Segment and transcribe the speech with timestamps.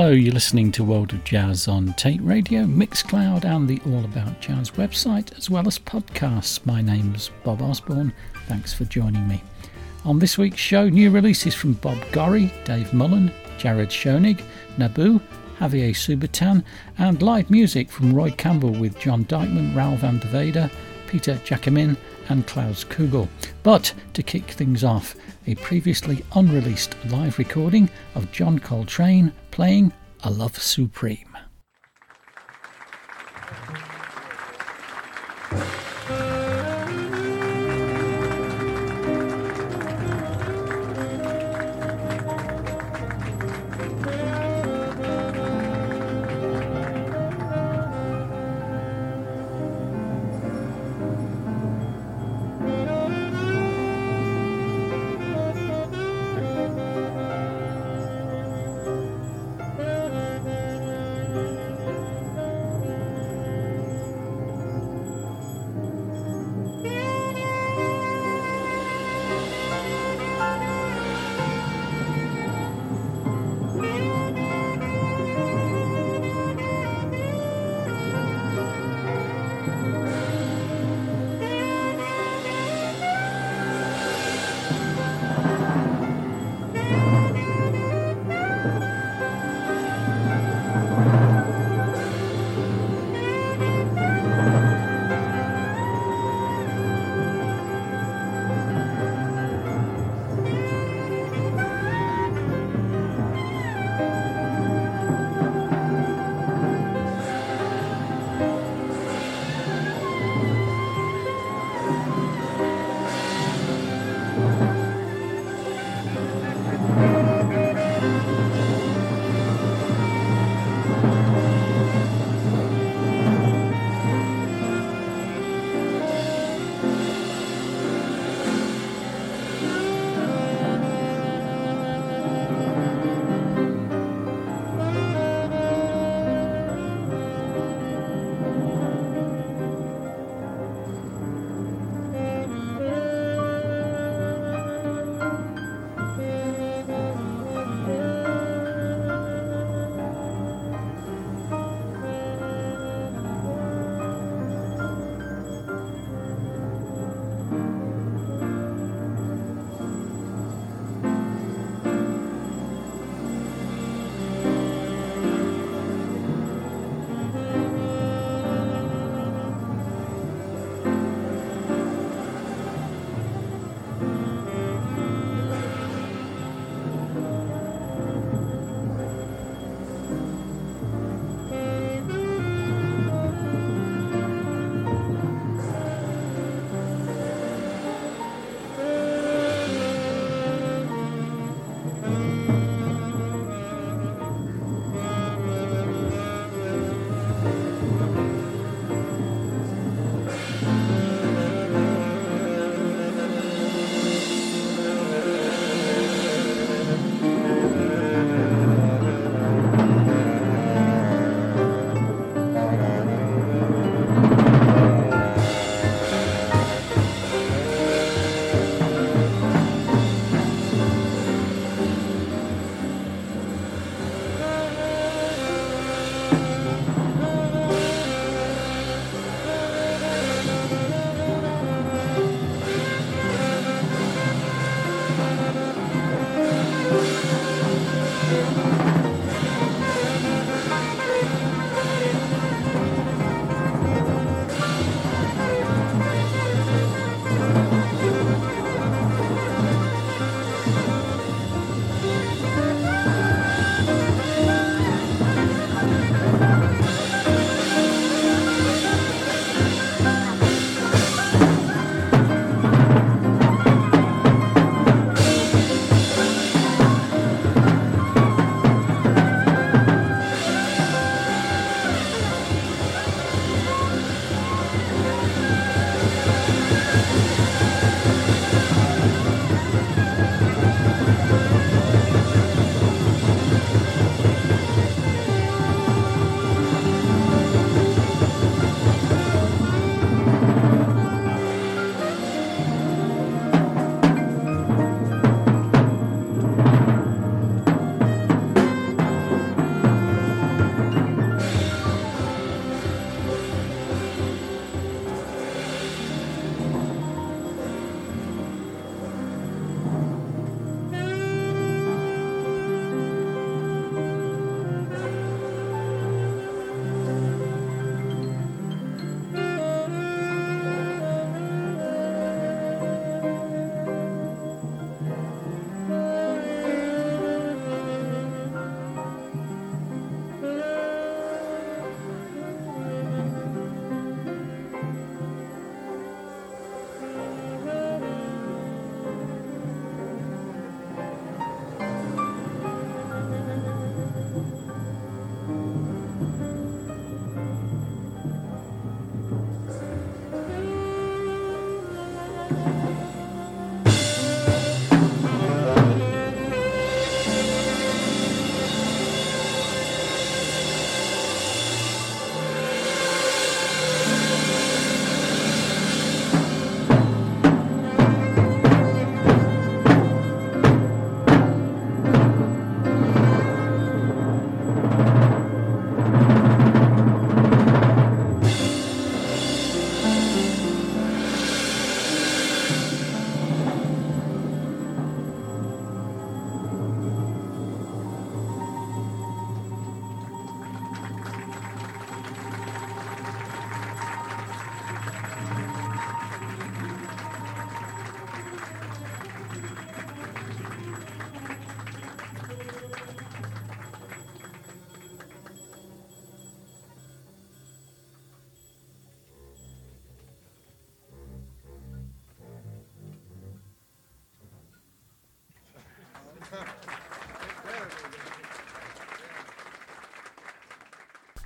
[0.00, 4.40] Hello, you're listening to World of Jazz on Tate Radio, Mixcloud, and the All About
[4.40, 6.64] Jazz website, as well as podcasts.
[6.64, 8.14] My name's Bob Osborne.
[8.46, 9.42] Thanks for joining me.
[10.06, 14.42] On this week's show, new releases from Bob Gorry, Dave Mullen, Jared Schonig,
[14.78, 15.20] Naboo,
[15.58, 16.64] Javier Subatin,
[16.96, 20.70] and live music from Roy Campbell with John Dikeman, Raoul van der Weide,
[21.08, 21.94] Peter Jacquemyn,
[22.30, 23.28] and Klaus Kugel.
[23.62, 25.14] But to kick things off,
[25.46, 31.38] a previously unreleased live recording of John Coltrane playing A Love Supreme.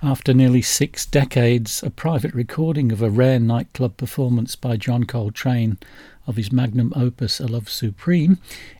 [0.05, 5.79] After nearly six decades, a private recording of a rare nightclub performance by John Coltrane
[6.27, 8.37] of his magnum opus A Love Supreme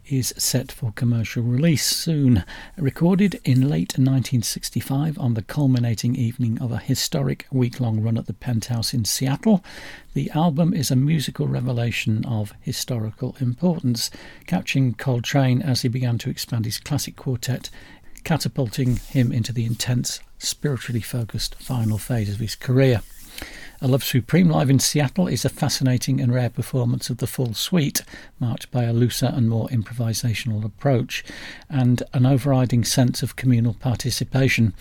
[0.08, 2.44] is set for commercial release soon.
[2.78, 8.28] Recorded in late 1965 on the culminating evening of a historic week long run at
[8.28, 9.64] the Penthouse in Seattle,
[10.14, 14.12] the album is a musical revelation of historical importance,
[14.46, 17.70] capturing Coltrane as he began to expand his classic quartet
[18.26, 23.02] catapulting him into the intense, spiritually focused final phase of his career.
[23.82, 27.54] A Love Supreme live in Seattle is a fascinating and rare performance of the full
[27.54, 28.02] suite,
[28.40, 31.24] marked by a looser and more improvisational approach
[31.70, 34.74] and an overriding sense of communal participation.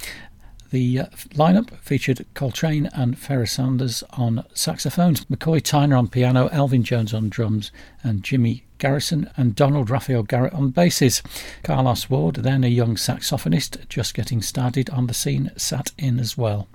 [0.71, 6.83] The uh, lineup featured Coltrane and Pharoah Sanders on saxophones, McCoy Tyner on piano, Elvin
[6.83, 7.71] Jones on drums,
[8.03, 11.23] and Jimmy Garrison and Donald Raphael Garrett on basses.
[11.63, 16.37] Carlos Ward, then a young saxophonist just getting started on the scene, sat in as
[16.37, 16.69] well.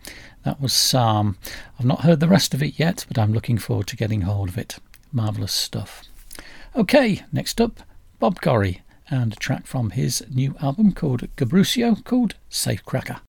[0.44, 1.38] That was Psalm.
[1.80, 4.50] I've not heard the rest of it yet, but I'm looking forward to getting hold
[4.50, 4.78] of it.
[5.12, 6.04] Marvellous stuff.
[6.75, 7.81] Okay, next up,
[8.19, 13.20] Bob Gorry and a track from his new album called Gabrucio called Safecracker.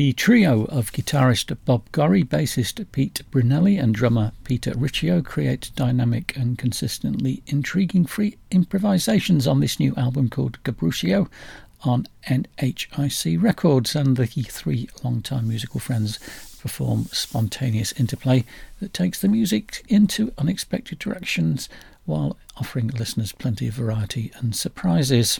[0.00, 6.34] The trio of guitarist Bob Gorry, bassist Pete Brunelli, and drummer Peter Riccio create dynamic
[6.38, 11.28] and consistently intriguing free improvisations on this new album called Gabrucio
[11.84, 16.18] on NHIC Records, and the three long-time musical friends
[16.62, 18.46] perform spontaneous interplay
[18.80, 21.68] that takes the music into unexpected directions
[22.06, 25.38] while offering listeners plenty of variety and surprises.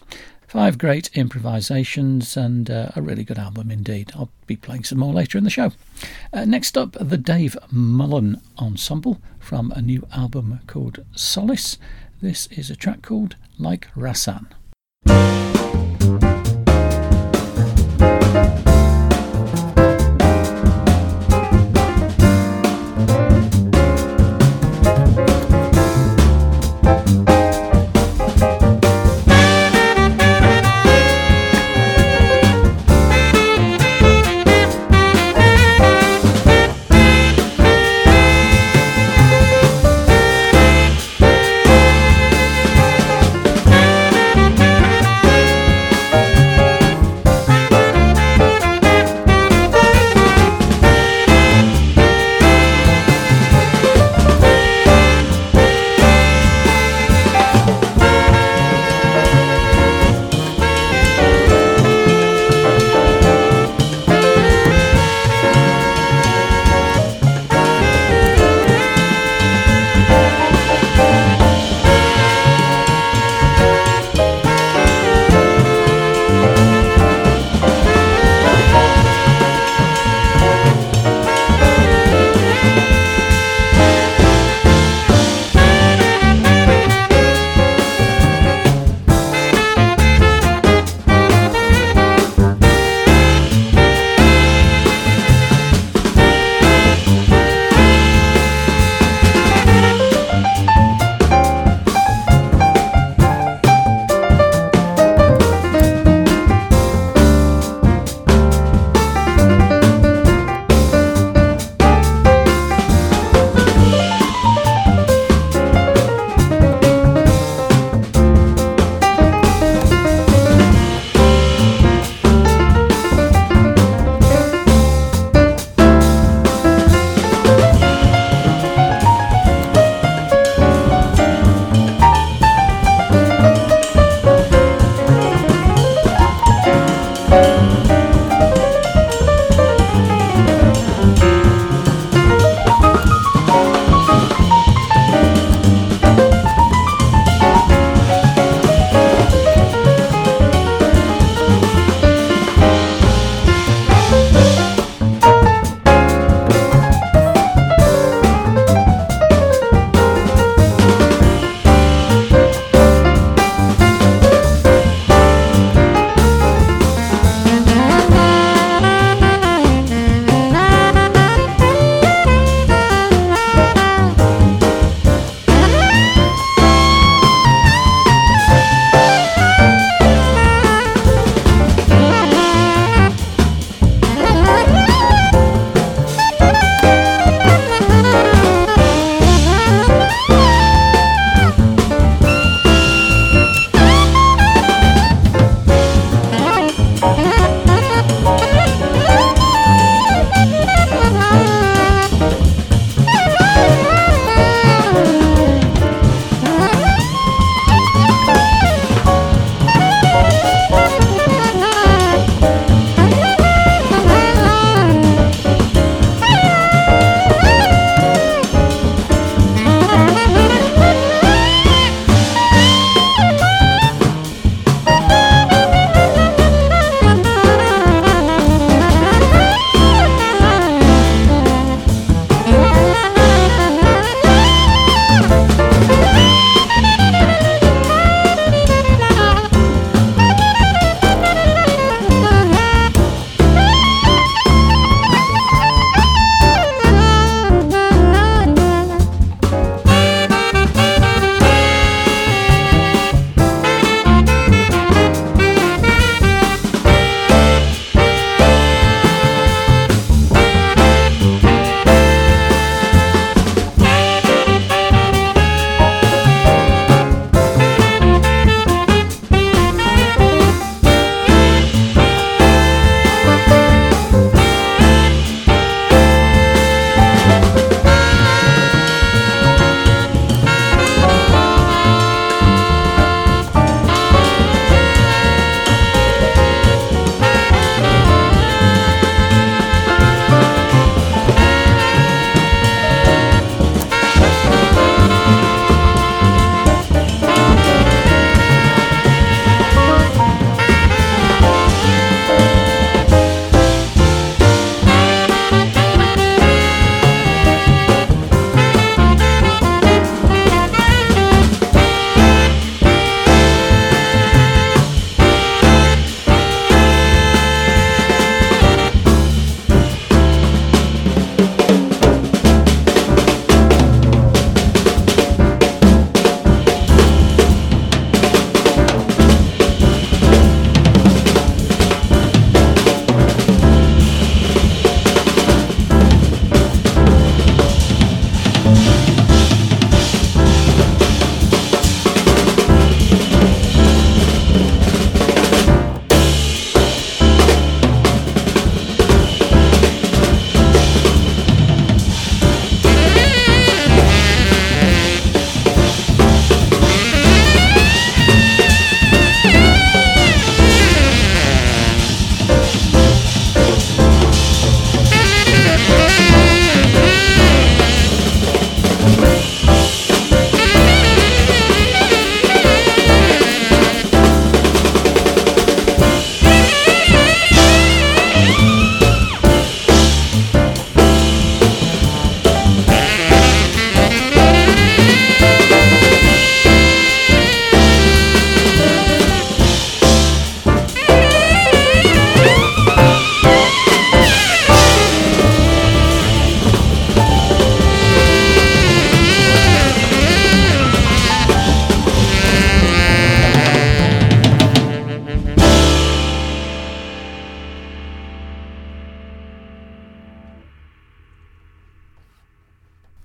[0.50, 4.10] Five great improvisations and uh, a really good album indeed.
[4.16, 5.70] I'll be playing some more later in the show.
[6.32, 11.78] Uh, next up, the Dave Mullen Ensemble from a new album called Solace.
[12.20, 14.48] This is a track called Like Rasan.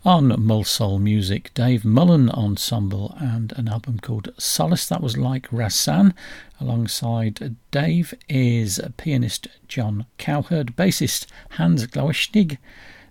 [0.06, 6.14] On Mulsoul Music, Dave Mullen Ensemble, and an album called Solace that was like Rasan.
[6.62, 12.60] Alongside Dave is pianist Jon Cowherd, bassist Hans Glawischnig,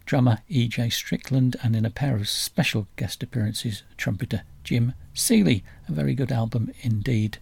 [0.07, 0.91] drummer E.J.
[0.91, 5.65] Strickland, and in a pair of special guest appearances, trumpeter Jim Seeley.
[5.89, 7.39] A very good album indeed.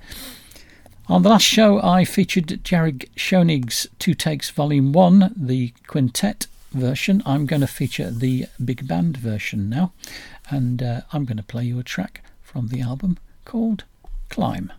[1.08, 7.22] On the last show, I featured Jared Schonig's Two Takes Volume 1, the quintet version.
[7.24, 9.92] I'm going to feature the big band version now,
[10.50, 13.84] and uh, I'm going to play you a track from the album called
[14.28, 14.72] Climb.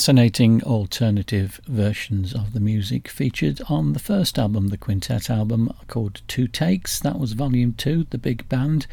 [0.00, 6.22] Fascinating alternative versions of the music featured on the first album, the quintet album called
[6.26, 6.98] Two Takes.
[6.98, 8.86] That was volume two, The Big Band,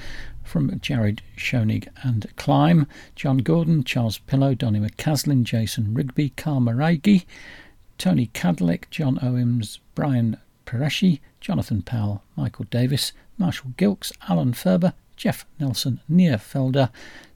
[0.44, 7.24] from Jared Schonig and Climb, John Gordon, Charles Pillow, Donny McCaslin, Jason Rigby, Carl Maraghi,
[7.98, 10.36] Tony Kadleck, John Owens, Brian
[10.66, 16.90] Pareschi, Jonathan Powell, Michael Davis, Marshall Gilkes, Alan Ferber, Jeff Nelson, Nir Felder,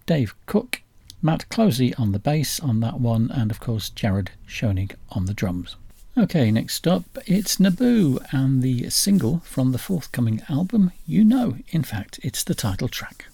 [0.05, 0.81] Dave Cook,
[1.21, 5.33] Matt Clohesy on the bass on that one, and of course Jared Schonig on the
[5.33, 5.75] drums.
[6.17, 11.57] Okay, next up, it's Nabou and the single from the forthcoming album, You Know.
[11.69, 13.25] In fact, it's the title track.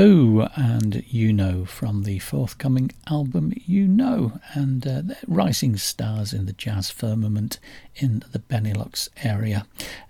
[0.00, 6.32] Nabou and You Know from the forthcoming album You Know, and uh, they're rising stars
[6.32, 7.58] in the jazz firmament
[7.96, 9.66] in the Benelux area.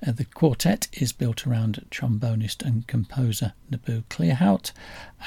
[0.06, 4.70] Uh, the quartet is built around trombonist and composer Nabou Claerhout,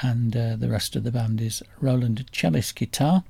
[0.00, 3.22] and uh, the rest of the band is Roeland Celis guitar,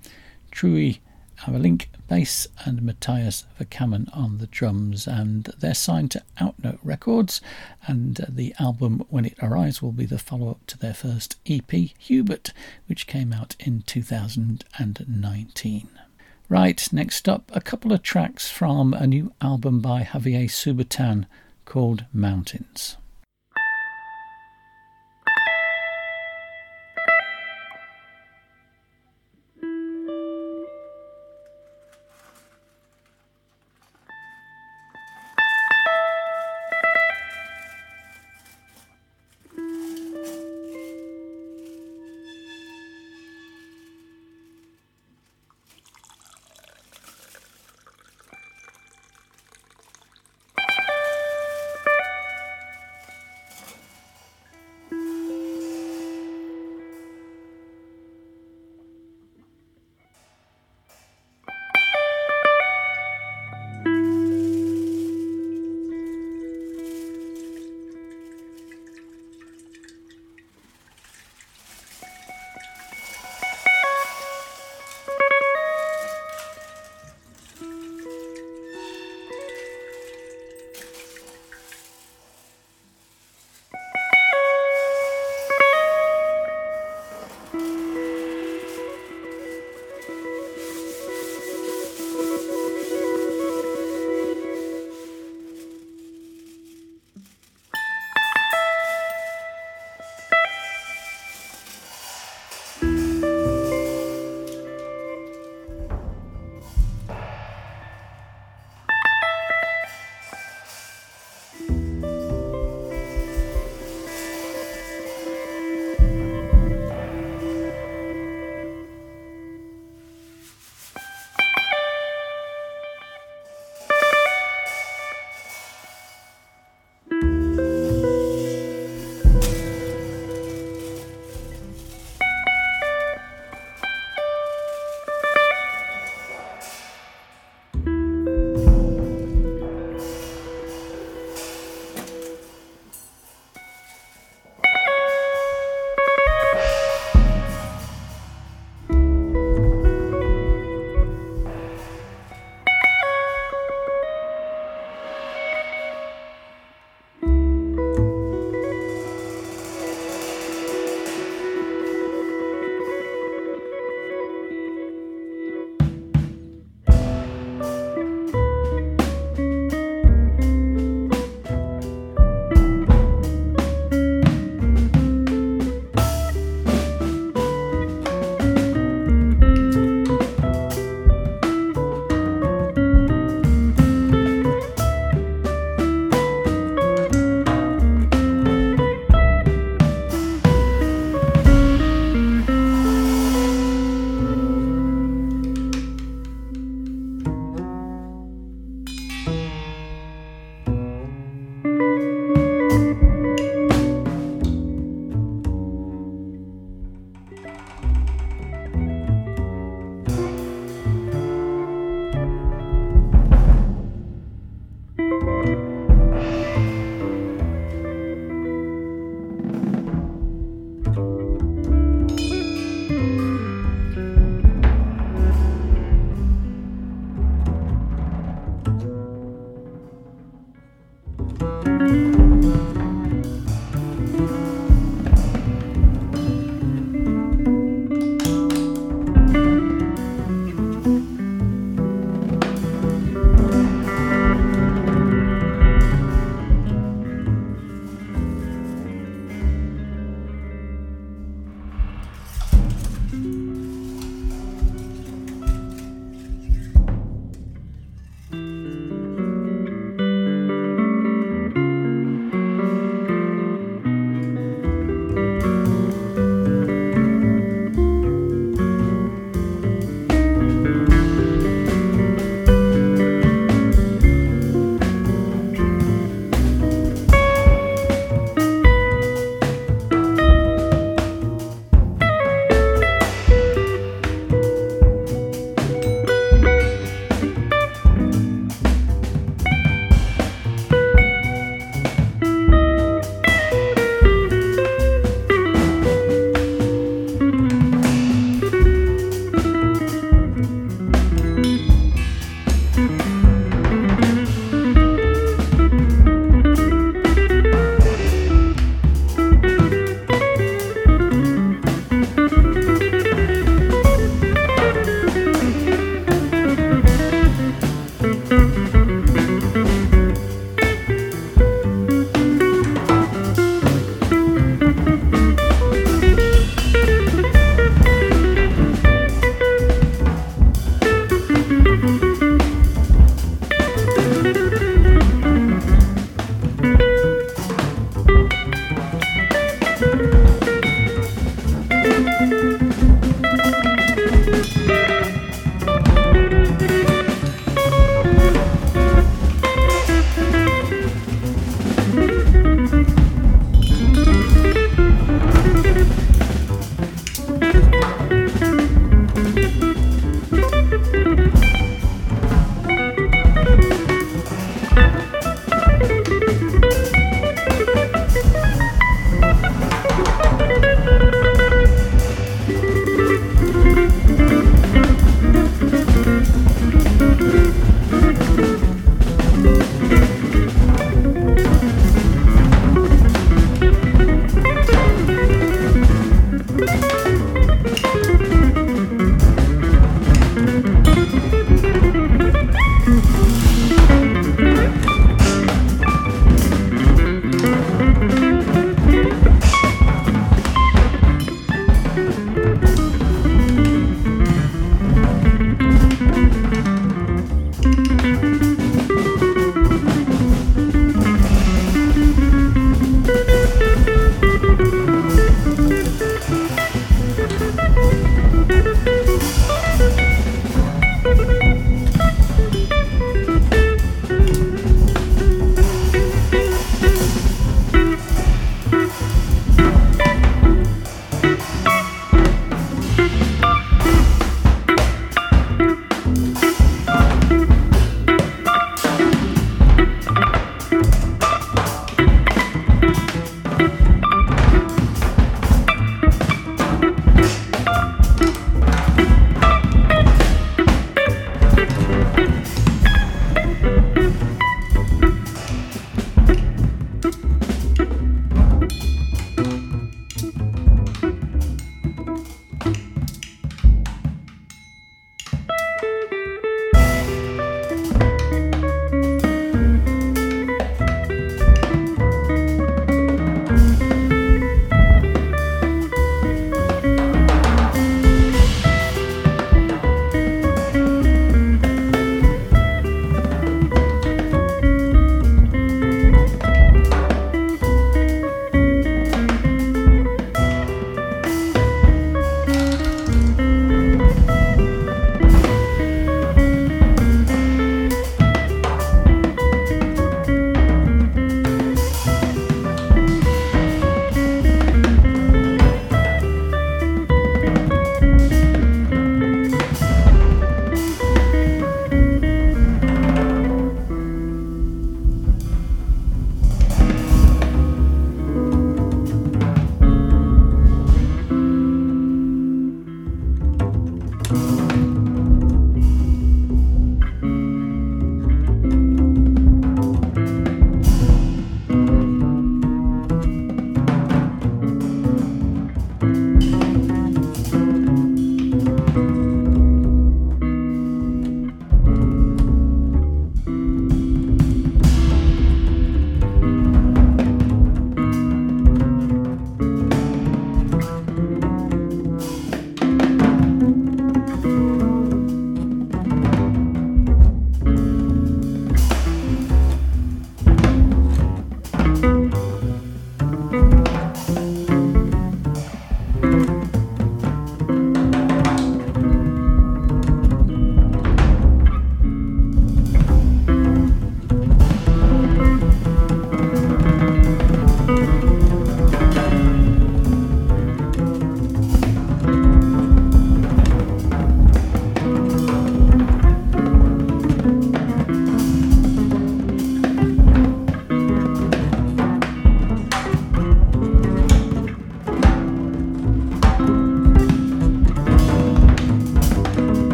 [0.53, 1.01] Trui
[1.43, 7.41] Amerlinck bass and Matthias Verkamen on the drums, and they're signed to Outnote Records.
[7.87, 11.37] And uh, the album, when it arrives, will be the follow up to their first
[11.47, 12.53] EP, Hubert,
[12.87, 15.89] which came out in 2019.
[16.49, 21.27] Right, next up, a couple of tracks from a new album by Javier Subatin
[21.65, 22.97] called Mountains.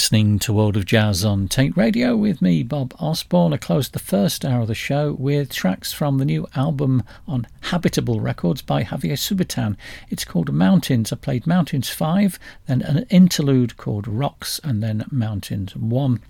[0.00, 3.52] Listening to World of Jazz on Tate Radio with me, Bob Osborne.
[3.52, 7.46] I closed the first hour of the show with tracks from the new album on
[7.64, 9.76] Habitable Records by Javier Subatin.
[10.08, 11.12] It's called Mountains.
[11.12, 16.22] I played Mountains 5, then an interlude called Rocks, and then Mountains 1.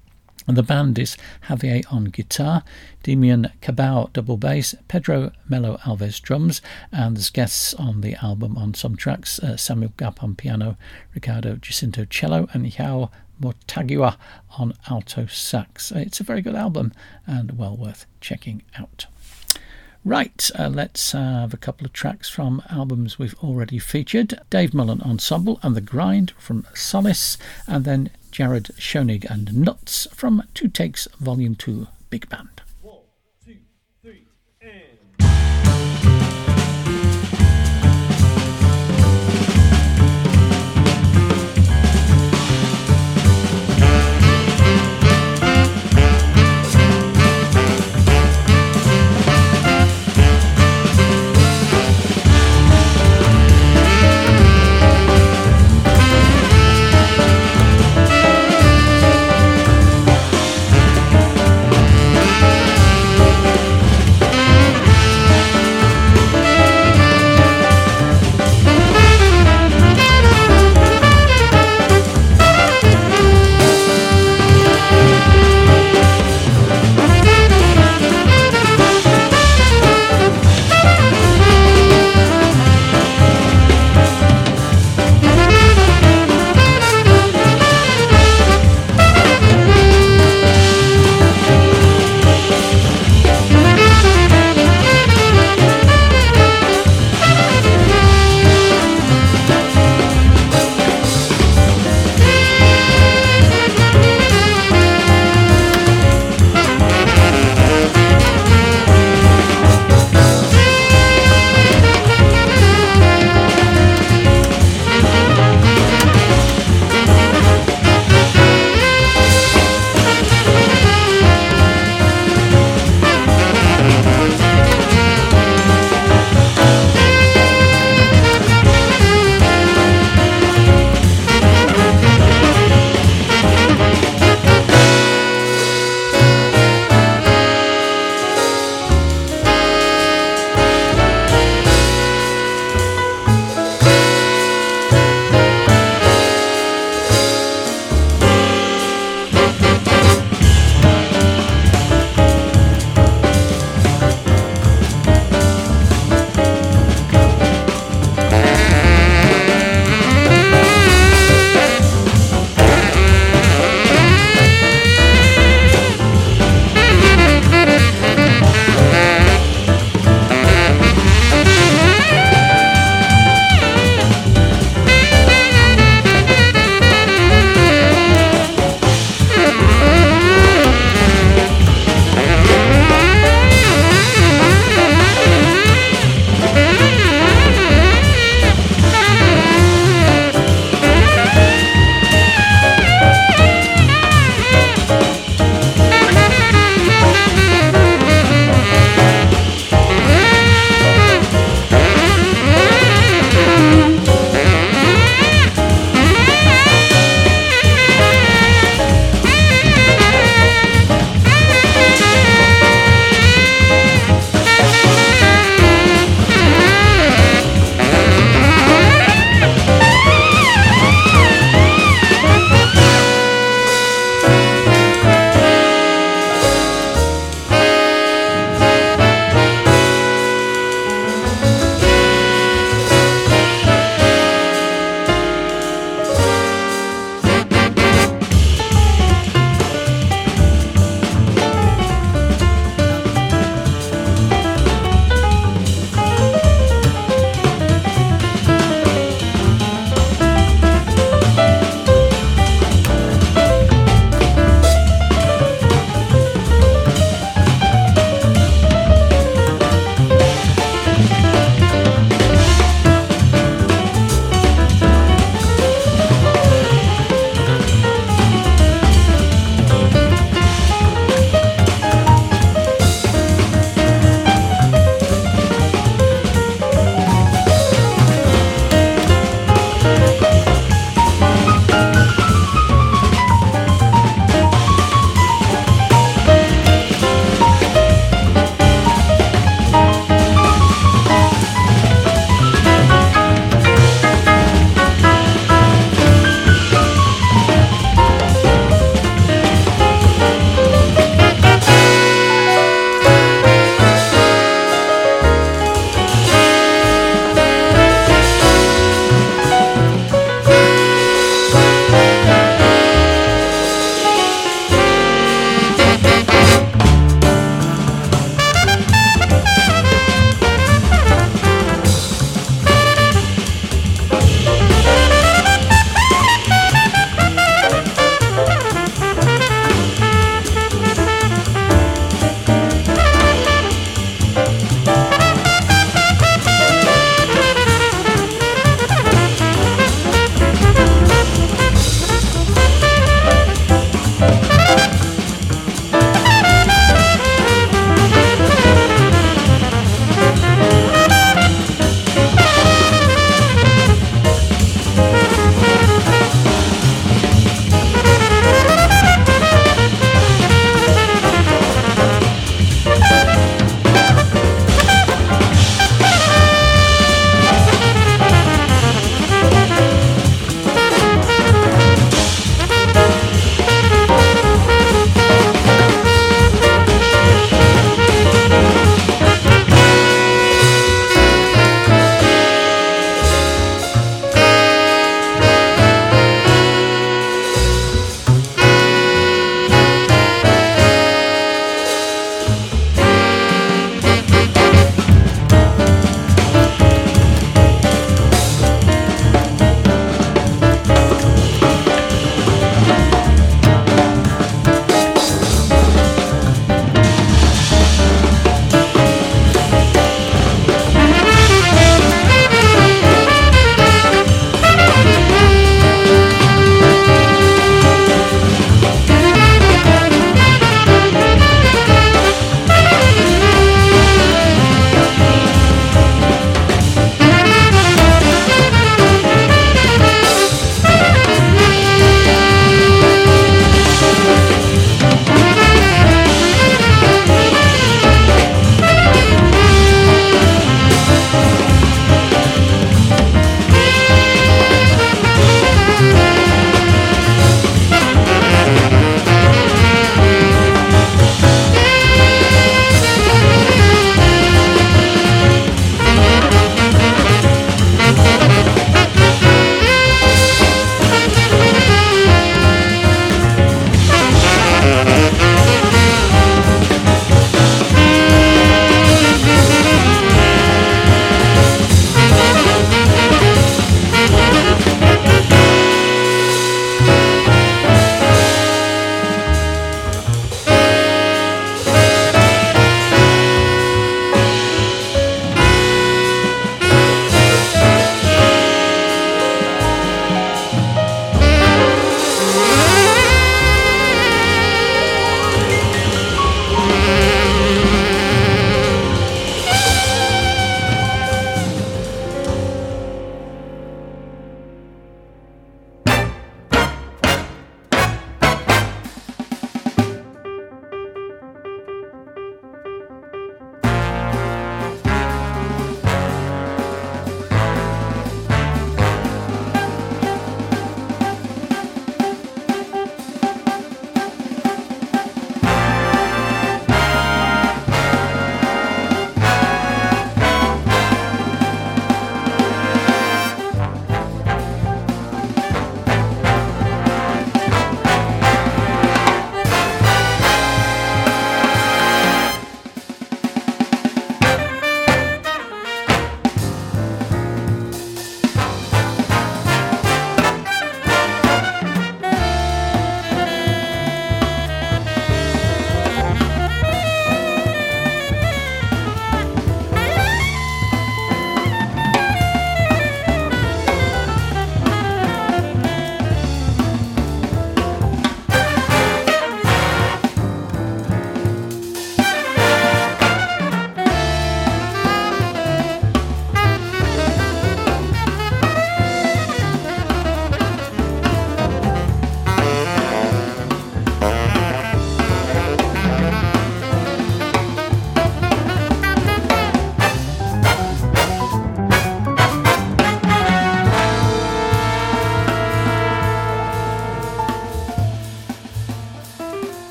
[0.48, 1.16] And the band is
[1.46, 2.64] Javier on guitar,
[3.04, 6.60] Demian Cabaud double bass, Pedro Melo Alves drums,
[6.90, 10.76] and there's guests on the album on some tracks uh, Samuel Gapp on piano,
[11.14, 14.16] Ricardo Jacinto cello, and Yao Mortagua
[14.58, 15.90] on alto sax.
[15.92, 16.92] It's a very good album
[17.26, 19.06] and well worth checking out.
[20.04, 25.02] Right, uh, let's have a couple of tracks from albums we've already featured Dave Mullen
[25.02, 27.36] Ensemble and The Grind from Solace,
[27.66, 32.62] and then Jared Schonig and Nuts from Two Takes Volume 2 Big Band.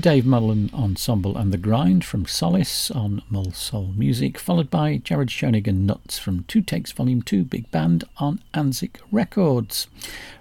[0.00, 5.28] Dave Mullen Ensemble and the Grind from Solace on Mull Soul Music, followed by Jared
[5.28, 9.88] Schonig and Nuts from Two Takes Volume 2 Big Band on Anzic Records.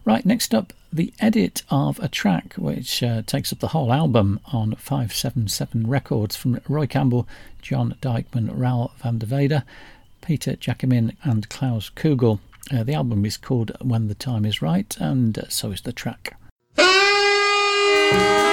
[0.06, 4.40] Right, next up, the edit of a track which uh, takes up the whole album
[4.54, 7.28] on 577 Records from Roy Campbell,
[7.62, 9.64] John Dikeman, Raoul van der Weide,
[10.22, 12.40] Peter Jacquemyn, and Klaus Kugel.
[12.72, 15.92] Uh, the album is called When the Time is Right, and uh, so is the
[15.92, 16.38] track.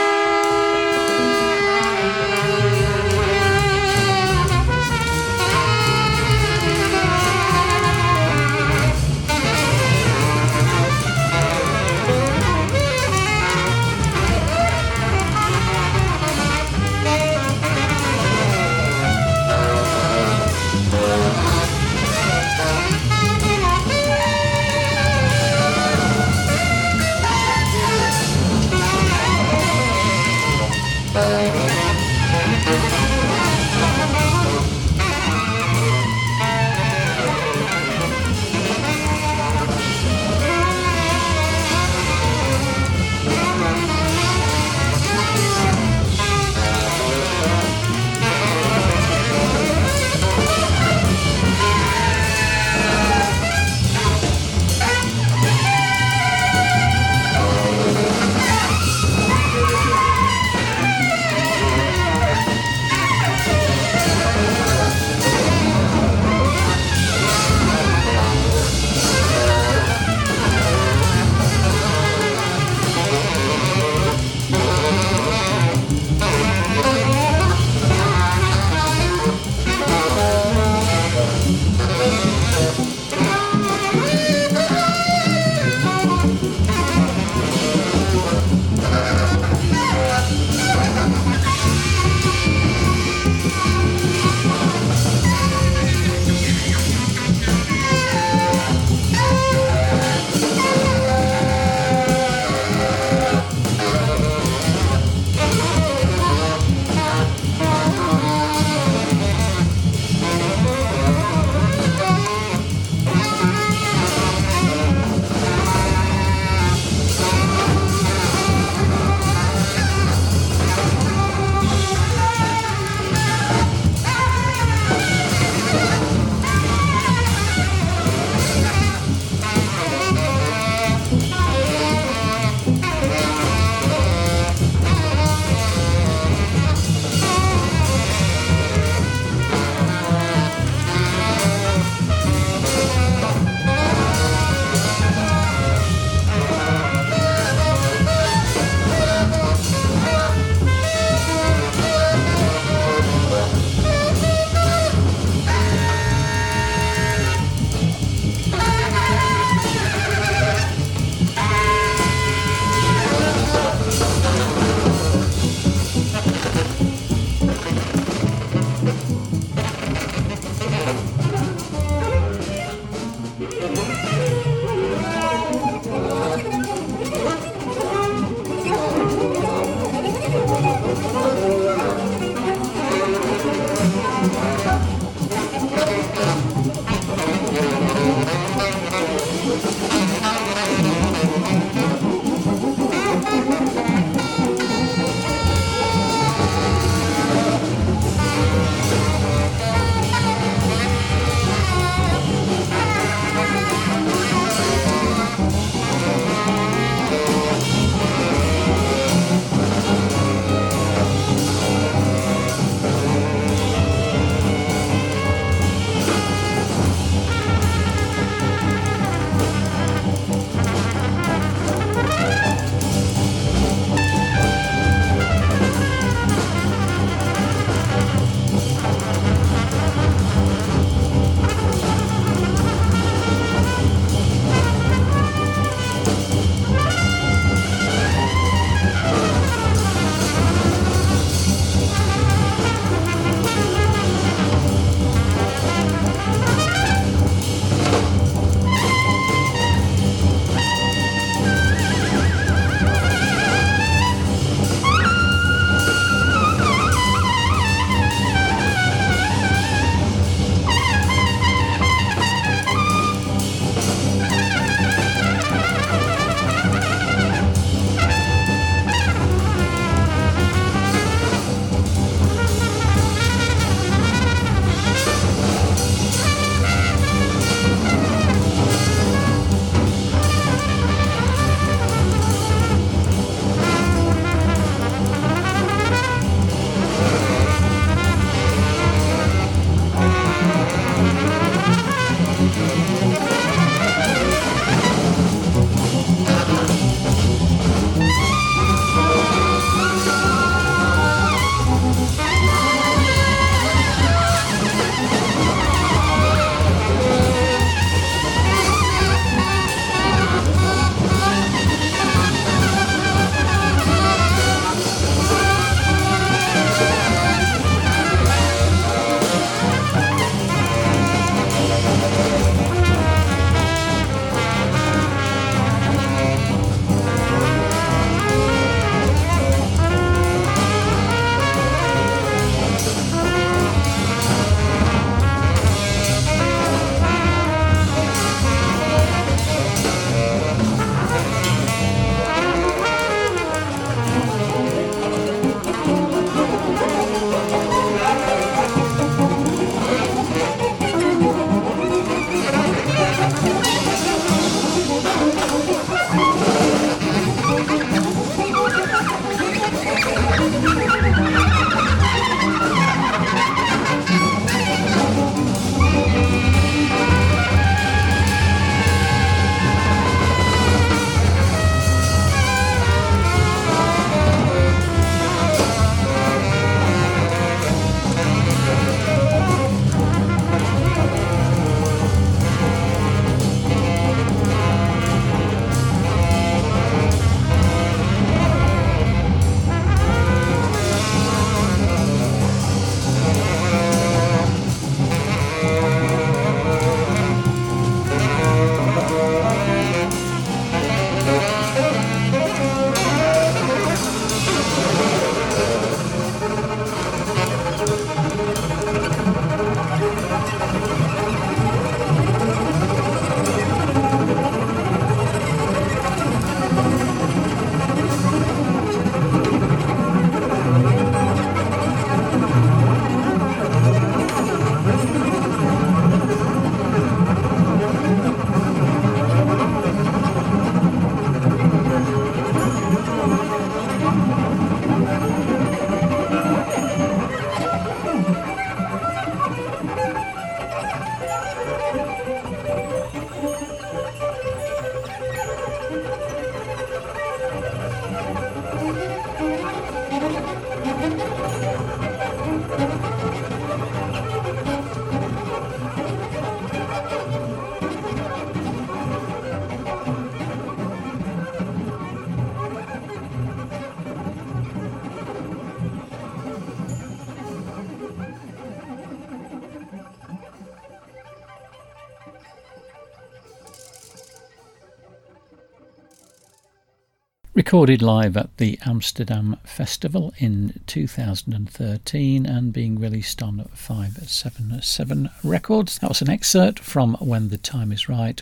[477.77, 485.99] Recorded live at the Amsterdam Festival in 2013 and being released on 577 Records.
[485.99, 488.41] That was an excerpt from When the Time is Right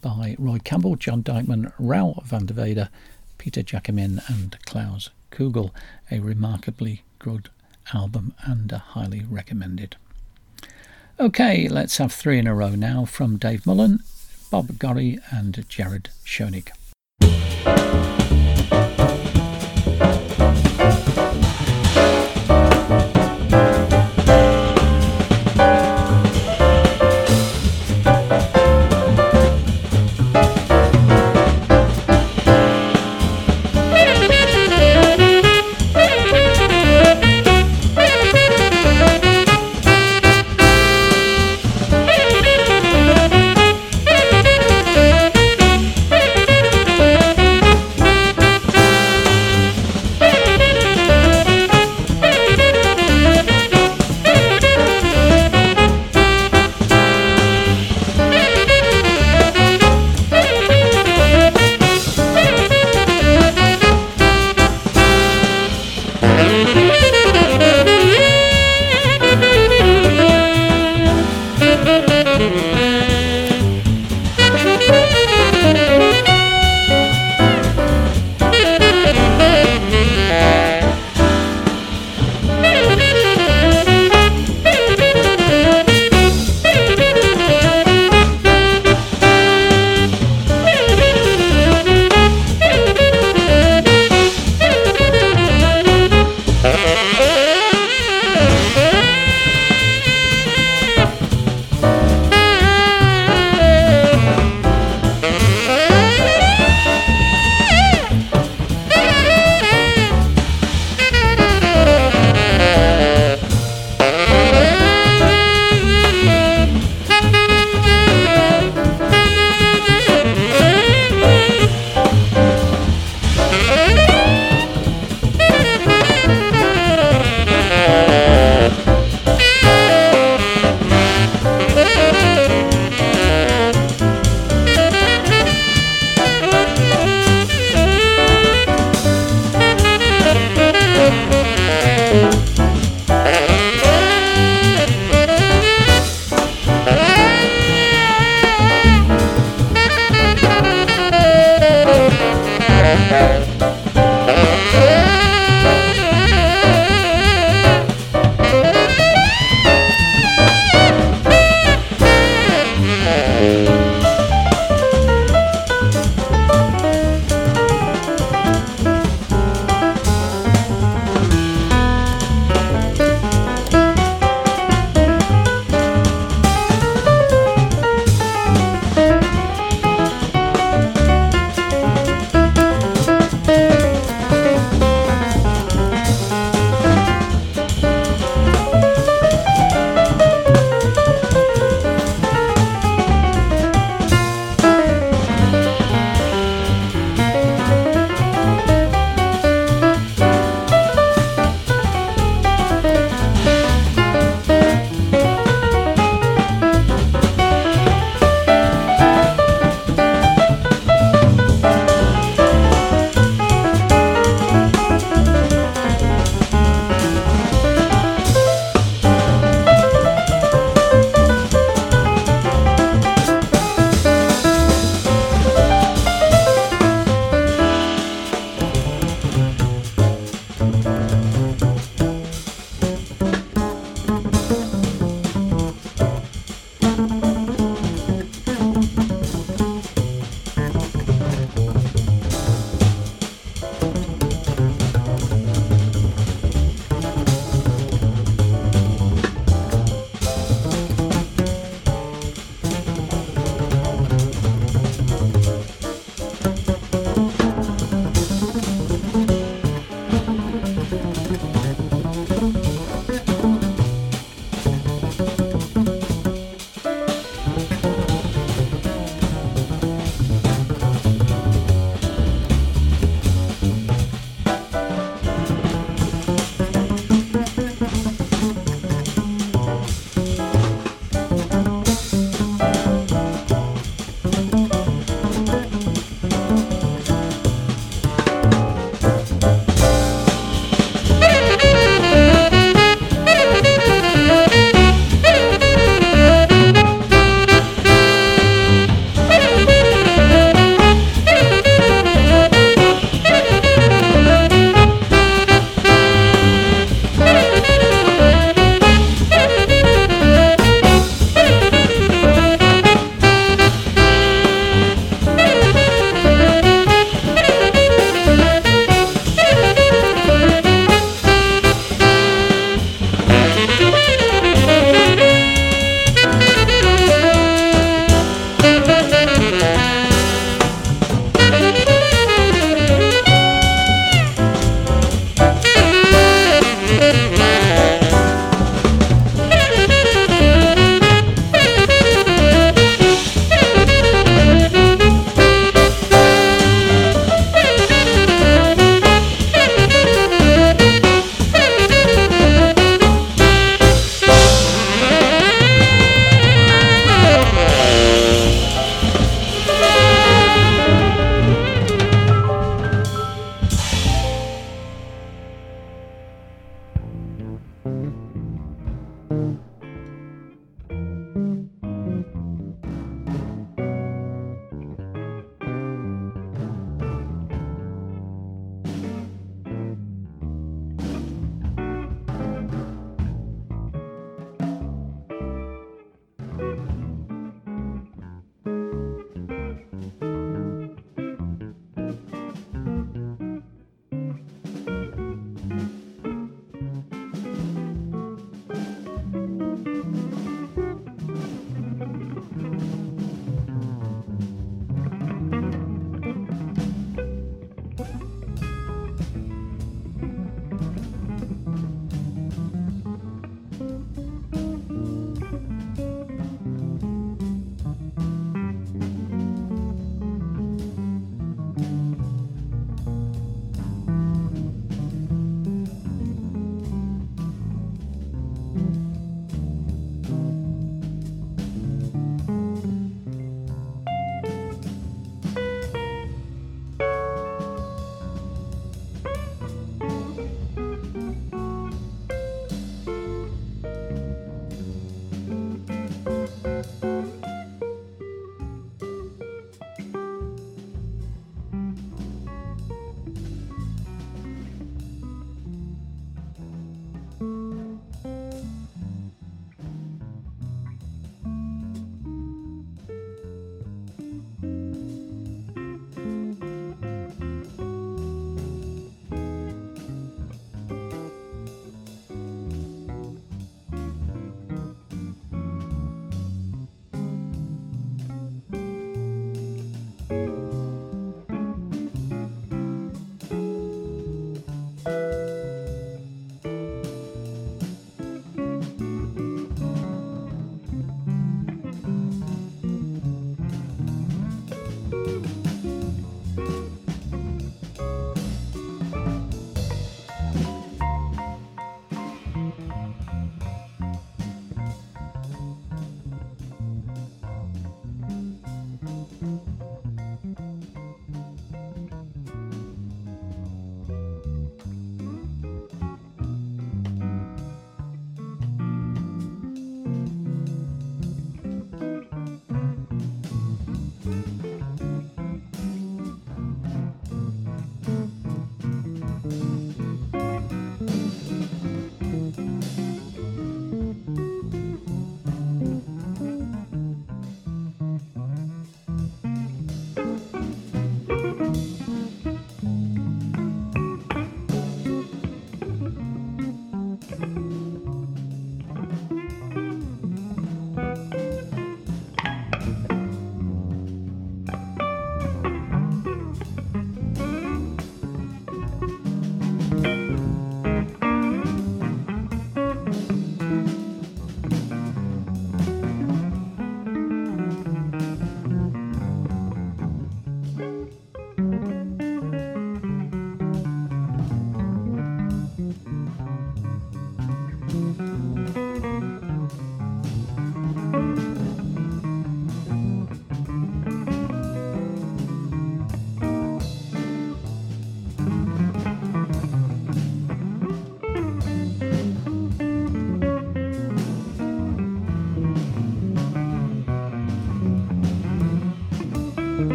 [0.00, 2.88] by Roy Campbell, John Dikeman, Raoul van der Weide,
[3.38, 5.70] Peter Jacquemyn, and Klaus Kugel.
[6.10, 7.50] A remarkably good
[7.94, 9.94] album and highly recommended.
[11.20, 14.00] Okay, let's have three in a row now from Dave Mullen,
[14.50, 16.72] Bob Gorry, and Jared Schonig.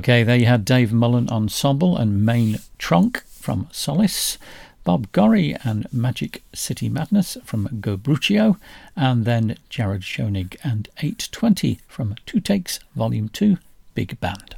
[0.00, 4.38] Okay, there you had Dave Mullen Ensemble and Main Trunk from Solace.
[4.82, 8.56] Bob Gorry and Magic City Madness from Go Brucio,
[8.96, 13.58] and then Jared Schonig and 820 from Two Takes Volume 2
[13.94, 14.54] Big Band.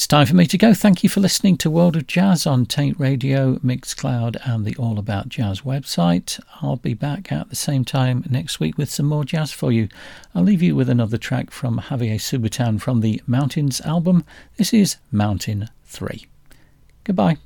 [0.00, 0.72] It's time for me to go.
[0.72, 4.98] Thank you for listening to World of Jazz on Taint Radio, Mixcloud, and the All
[4.98, 6.40] About Jazz website.
[6.62, 9.88] I'll be back at the same time next week with some more jazz for you.
[10.34, 14.24] I'll leave you with another track from Javier Subatin from the Mountains album.
[14.56, 16.24] This is Mountain 3.
[17.04, 17.36] Goodbye.